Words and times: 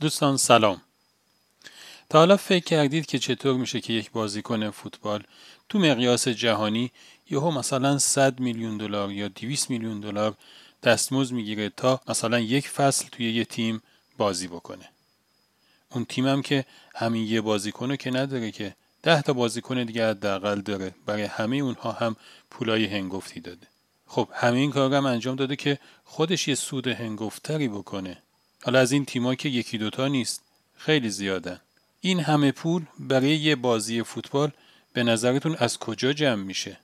دوستان 0.00 0.36
سلام. 0.36 0.80
تا 2.10 2.18
حالا 2.18 2.36
فکر 2.36 2.64
کردید 2.64 3.06
که 3.06 3.18
چطور 3.18 3.56
میشه 3.56 3.80
که 3.80 3.92
یک 3.92 4.10
بازیکن 4.10 4.70
فوتبال 4.70 5.22
تو 5.68 5.78
مقیاس 5.78 6.28
جهانی 6.28 6.90
یهو 7.30 7.50
مثلا 7.50 7.98
100 7.98 8.40
میلیون 8.40 8.76
دلار 8.76 9.12
یا 9.12 9.28
200 9.28 9.70
میلیون 9.70 10.00
دلار 10.00 10.34
دستمزد 10.82 11.32
می‌گیره 11.32 11.68
تا 11.68 12.00
مثلا 12.08 12.38
یک 12.38 12.68
فصل 12.68 13.08
توی 13.12 13.32
یه 13.32 13.44
تیم 13.44 13.82
بازی 14.18 14.48
بکنه. 14.48 14.88
اون 15.90 16.04
تیمم 16.04 16.42
که 16.42 16.64
همین 16.94 17.26
یه 17.26 17.40
بازیکنو 17.40 17.96
که 17.96 18.10
نداره 18.10 18.50
که 18.50 18.74
ده 19.02 19.22
تا 19.22 19.32
بازیکن 19.32 19.84
دیگه 19.84 20.10
حداقل 20.10 20.60
داره. 20.60 20.94
برای 21.06 21.22
همه 21.22 21.56
اونها 21.56 21.92
هم 21.92 22.16
پولای 22.50 22.84
هنگفتی 22.84 23.40
داده. 23.40 23.66
خب 24.06 24.28
همه 24.32 24.58
این 24.58 24.70
کار 24.70 24.94
هم 24.94 25.06
انجام 25.06 25.36
داده 25.36 25.56
که 25.56 25.78
خودش 26.04 26.48
یه 26.48 26.54
سود 26.54 26.86
هنگفتری 26.86 27.68
بکنه. 27.68 28.22
حالا 28.68 28.80
از 28.80 28.92
این 28.92 29.04
تیما 29.04 29.34
که 29.34 29.48
یکی 29.48 29.78
دوتا 29.78 30.08
نیست. 30.08 30.42
خیلی 30.76 31.10
زیادن 31.10 31.60
این 32.00 32.20
همه 32.20 32.52
پول 32.52 32.82
برای 32.98 33.36
یه 33.36 33.56
بازی 33.56 34.02
فوتبال 34.02 34.50
به 34.92 35.02
نظرتون 35.02 35.56
از 35.58 35.78
کجا 35.78 36.12
جمع 36.12 36.42
میشه؟ 36.42 36.78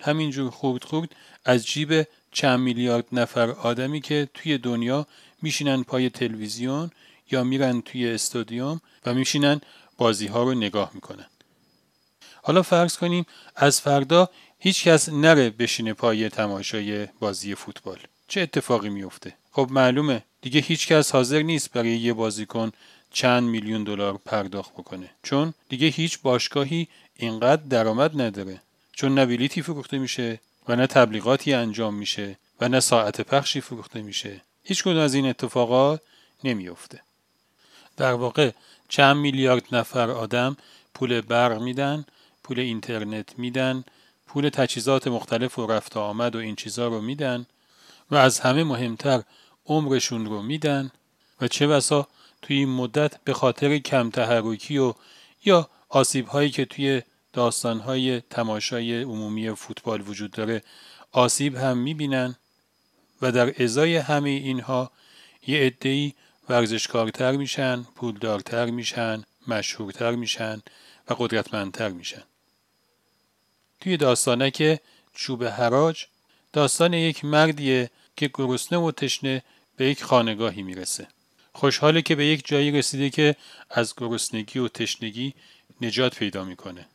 همینجور 0.00 0.50
خورد 0.50 0.84
خورد 0.84 1.08
از 1.44 1.66
جیب 1.66 2.06
چند 2.32 2.60
میلیارد 2.60 3.04
نفر 3.12 3.50
آدمی 3.50 4.00
که 4.00 4.28
توی 4.34 4.58
دنیا 4.58 5.06
میشینن 5.42 5.82
پای 5.82 6.10
تلویزیون 6.10 6.90
یا 7.30 7.44
میرن 7.44 7.80
توی 7.80 8.08
استادیوم 8.08 8.80
و 9.06 9.14
میشینن 9.14 9.60
بازی 9.98 10.26
ها 10.26 10.42
رو 10.42 10.54
نگاه 10.54 10.90
می‌کنن. 10.94 11.26
حالا 12.42 12.62
فرض 12.62 12.96
کنیم 12.96 13.26
از 13.56 13.80
فردا 13.80 14.30
هیچ 14.58 14.84
کس 14.84 15.08
نره 15.08 15.50
بشینه 15.50 15.92
پای 15.92 16.28
تماشای 16.28 17.06
بازی 17.20 17.54
فوتبال. 17.54 17.98
چه 18.28 18.40
اتفاقی 18.40 18.88
میفته 18.88 19.34
خب 19.52 19.68
معلومه 19.70 20.22
دیگه 20.42 20.60
هیچ 20.60 20.86
کس 20.86 21.12
حاضر 21.12 21.42
نیست 21.42 21.72
برای 21.72 21.96
یه 21.96 22.12
بازیکن 22.12 22.72
چند 23.12 23.42
میلیون 23.42 23.84
دلار 23.84 24.18
پرداخت 24.24 24.72
بکنه. 24.72 25.10
چون 25.22 25.54
دیگه 25.68 25.86
هیچ 25.86 26.18
باشگاهی 26.22 26.88
اینقدر 27.16 27.62
درآمد 27.62 28.20
نداره. 28.20 28.60
چون 28.92 29.14
نه 29.14 29.26
بلیتی 29.26 29.62
فروخته 29.62 29.98
میشه 29.98 30.40
و 30.68 30.76
نه 30.76 30.86
تبلیغاتی 30.86 31.52
انجام 31.52 31.94
میشه 31.94 32.38
و 32.60 32.68
نه 32.68 32.80
ساعت 32.80 33.20
پخشی 33.20 33.60
فروخته 33.60 34.02
میشه. 34.02 34.40
هیچ 34.64 34.82
کدوم 34.82 34.98
از 34.98 35.14
این 35.14 35.26
اتفاقات 35.26 36.00
نمیفته 36.44 37.00
در 37.96 38.12
واقع 38.12 38.50
چند 38.88 39.16
میلیارد 39.16 39.62
نفر 39.72 40.10
آدم 40.10 40.56
پول 40.94 41.20
برق 41.20 41.62
میدن 41.62 42.04
پول 42.44 42.60
اینترنت 42.60 43.38
میدن 43.38 43.84
پول 44.26 44.48
تجهیزات 44.48 45.08
مختلف 45.08 45.58
و 45.58 45.66
رفت 45.66 45.96
آمد 45.96 46.36
و 46.36 46.38
این 46.38 46.56
چیزا 46.56 46.88
رو 46.88 47.00
میدن 47.00 47.46
و 48.10 48.16
از 48.16 48.40
همه 48.40 48.64
مهمتر 48.64 49.22
عمرشون 49.70 50.26
رو 50.26 50.42
میدن 50.42 50.90
و 51.40 51.48
چه 51.48 51.66
بسا 51.66 52.08
توی 52.42 52.56
این 52.56 52.68
مدت 52.68 53.24
به 53.24 53.34
خاطر 53.34 53.78
کم 53.78 54.10
تحرکی 54.10 54.78
و 54.78 54.94
یا 55.44 55.70
آسیب 55.88 56.26
هایی 56.26 56.50
که 56.50 56.64
توی 56.64 57.02
داستان 57.32 57.80
های 57.80 58.20
تماشای 58.20 59.02
عمومی 59.02 59.54
فوتبال 59.54 60.00
وجود 60.08 60.30
داره 60.30 60.62
آسیب 61.12 61.56
هم 61.56 61.78
می‌بینن 61.78 62.36
و 63.22 63.32
در 63.32 63.62
ازای 63.62 63.96
همه 63.96 64.30
اینها 64.30 64.90
یه 65.46 65.60
عده‌ای 65.60 66.12
ورزشکارتر 66.48 67.36
میشن، 67.36 67.82
پولدارتر 67.82 68.66
میشن، 68.66 69.22
مشهورتر 69.48 70.14
میشن 70.14 70.62
و 71.08 71.14
قدرتمندتر 71.18 71.88
میشن. 71.88 72.22
توی 73.80 73.96
داستانه 73.96 74.50
که 74.50 74.80
چوب 75.14 75.44
حراج 75.44 76.06
داستان 76.52 76.94
یک 76.94 77.24
مردیه 77.24 77.90
که 78.16 78.30
گرسنه 78.34 78.78
و 78.78 78.90
تشنه 78.90 79.42
به 79.80 79.86
یک 79.86 80.04
خانگاهی 80.04 80.62
می‌رسه. 80.62 81.08
خوشحاله 81.52 82.02
که 82.02 82.14
به 82.14 82.26
یک 82.26 82.46
جایی 82.46 82.70
رسیده 82.70 83.10
که 83.10 83.36
از 83.70 83.94
گرسنگی 83.96 84.58
و 84.58 84.68
تشنگی 84.68 85.34
نجات 85.80 86.18
پیدا 86.18 86.44
می‌کنه. 86.44 86.86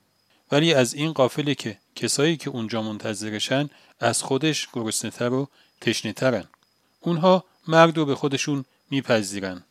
ولی 0.52 0.73
از 0.73 0.94
این 0.94 1.13
قافله 1.13 1.56
که 1.56 1.78
کسایی 1.95 2.38
که 2.38 2.50
اونجا 2.50 2.81
منتظرشن 2.81 3.69
از 4.00 4.24
خودش 4.24 4.68
گرسنهتر 4.74 5.34
و 5.34 5.50
تشنهترن. 5.81 6.44
اونها 7.00 7.44
مرد 7.68 7.97
رو 7.97 8.06
به 8.06 8.16
خودشون 8.16 8.66
میپذیرن 8.90 9.63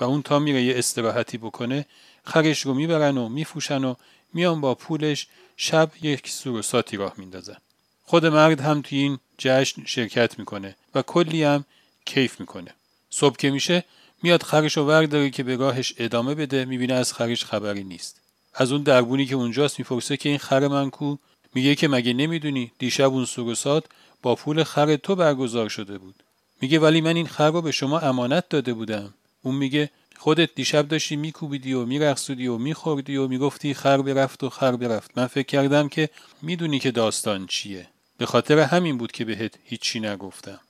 و 0.00 0.04
اون 0.04 0.22
تا 0.22 0.38
میره 0.38 0.62
یه 0.62 0.78
استراحتی 0.78 1.38
بکنه 1.38 1.86
خرش 2.24 2.60
رو 2.60 2.74
می‌برن 2.74 3.18
و 3.18 3.28
میفوشن 3.28 3.84
و 3.84 3.94
میان 4.34 4.60
با 4.60 4.74
پولش 4.74 5.26
شب 5.56 5.90
یک 6.02 6.28
سوروساتی 6.28 6.96
راه 6.96 7.14
میندازن. 7.16 7.56
خود 8.04 8.26
مرد 8.26 8.60
هم 8.60 8.82
توی 8.82 8.98
این 8.98 9.18
جشن 9.38 9.84
شرکت 9.84 10.38
می‌کنه 10.38 10.76
و 10.94 11.02
کلی 11.02 11.44
هم 11.44 11.64
کیف 12.04 12.40
می‌کنه. 12.40 12.74
صبح 13.10 13.36
که 13.36 13.50
میشه 13.50 13.84
میاد 14.22 14.42
خرش 14.42 14.76
رو 14.76 14.86
ورداره 14.86 15.30
که 15.30 15.42
به 15.42 15.56
راهش 15.56 15.94
ادامه 15.98 16.34
بده 16.34 16.64
می‌بینه 16.64 16.94
از 16.94 17.12
خرش 17.12 17.44
خبری 17.44 17.84
نیست. 17.84 18.20
از 18.54 18.72
اون 18.72 18.82
دربونی 18.82 19.26
که 19.26 19.34
اونجاست 19.34 19.78
می‌پرسه 19.78 20.16
که 20.16 20.28
این 20.28 20.38
خر 20.38 20.68
من 20.68 20.90
کو 20.90 21.16
میگه 21.54 21.74
که 21.74 21.88
مگه 21.88 22.12
نمی‌دونی 22.12 22.72
دیشب 22.78 23.12
اون 23.12 23.24
سوروسات 23.24 23.84
با 24.22 24.34
پول 24.34 24.64
خر 24.64 24.96
تو 24.96 25.14
برگزار 25.14 25.68
شده 25.68 25.98
بود. 25.98 26.14
میگه 26.60 26.78
ولی 26.78 27.00
من 27.00 27.16
این 27.16 27.26
خر 27.26 27.50
رو 27.50 27.62
به 27.62 27.72
شما 27.72 27.98
امانت 27.98 28.48
داده 28.48 28.74
بودم. 28.74 29.14
اون 29.42 29.54
میگه 29.54 29.90
خودت 30.18 30.54
دیشب 30.54 30.88
داشتی 30.88 31.16
میکوبیدی 31.16 31.72
و 31.72 31.84
میرقصودی 31.84 32.46
و 32.46 32.58
میخوردی 32.58 33.16
و 33.16 33.28
می‌گفتی 33.28 33.74
خر 33.74 34.02
برفت 34.02 34.44
و 34.44 34.50
خر 34.50 34.76
برفت 34.76 35.18
من 35.18 35.26
فکر 35.26 35.46
کردم 35.46 35.88
که 35.88 36.08
می‌دونی 36.42 36.78
که 36.78 36.90
داستان 36.90 37.46
چیه 37.46 37.86
به 38.18 38.26
خاطر 38.26 38.58
همین 38.58 38.98
بود 38.98 39.12
که 39.12 39.24
بهت 39.24 39.54
هیچی 39.64 40.00
نگفتم 40.00 40.60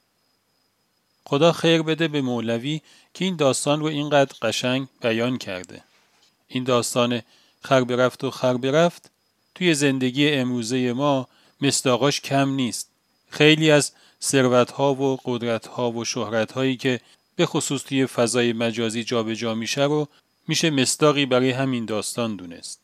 خدا 1.24 1.52
خیر 1.52 1.82
بده 1.82 2.08
به 2.08 2.22
مولوی 2.22 2.80
که 3.14 3.24
این 3.24 3.36
داستان 3.36 3.80
رو 3.80 3.86
اینقدر 3.86 4.36
قشنگ 4.42 4.88
بیان 5.00 5.38
کرده 5.38 5.82
این 6.48 6.64
داستان 6.64 7.22
خر 7.60 7.84
برفت 7.84 8.24
و 8.24 8.30
خر 8.30 8.54
برفت 8.54 9.10
توی 9.54 9.74
زندگی 9.74 10.30
امروزه 10.30 10.92
ما 10.92 11.28
مصداقاش 11.60 12.20
کم 12.20 12.48
نیست 12.50 12.88
خیلی 13.30 13.70
از 13.70 13.92
ثروت 14.22 14.80
و 14.80 15.18
قدرت 15.24 15.66
ها 15.66 15.90
و 15.90 16.04
شهرت 16.04 16.52
هایی 16.52 16.76
که 16.76 17.00
به 17.36 17.46
خصوص 17.46 17.82
توی 17.82 18.06
فضای 18.06 18.52
مجازی 18.52 19.04
جابجا 19.04 19.34
جا 19.34 19.54
میشه 19.54 19.82
رو 19.82 20.08
میشه 20.48 20.70
مصداقی 20.70 21.26
برای 21.26 21.50
همین 21.50 21.84
داستان 21.84 22.36
دونست. 22.36 22.80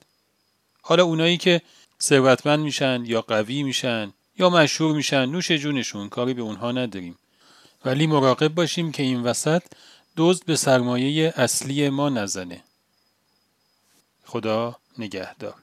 حالا 0.83 1.05
اونایی 1.05 1.37
که 1.37 1.63
ثروتمند 2.01 2.61
میشن 2.61 3.03
یا 3.07 3.23
قوی 3.23 3.63
میشن 3.63 4.13
یا 4.39 4.51
مشهور 4.51 4.97
میشن 4.97 5.27
نوش 5.27 5.53
جونشون 5.53 6.09
کاری 6.09 6.35
به 6.35 6.43
اونها 6.43 6.73
نداریم. 6.73 7.19
ولی 7.85 8.07
مراقب 8.07 8.49
باشیم 8.49 8.93
که 8.93 9.03
این 9.03 9.23
وسط 9.23 9.63
دزد 10.17 10.45
به 10.45 10.57
سرمایه 10.57 11.35
اصلی 11.37 11.89
ما 11.89 12.09
نزنه. 12.09 12.63
خدا 14.25 14.77
نگهدار. 14.99 15.55